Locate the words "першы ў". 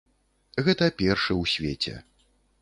1.01-1.53